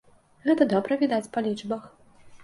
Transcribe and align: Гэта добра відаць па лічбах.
Гэта 0.45 0.65
добра 0.71 0.95
відаць 1.01 1.29
па 1.35 1.43
лічбах. 1.49 1.83